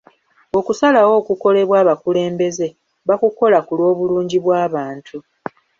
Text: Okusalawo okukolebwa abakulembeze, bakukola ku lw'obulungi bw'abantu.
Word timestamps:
Okusalawo 0.59 1.13
okukolebwa 1.21 1.75
abakulembeze, 1.83 2.67
bakukola 3.07 3.57
ku 3.65 3.71
lw'obulungi 3.79 4.37
bw'abantu. 4.43 5.17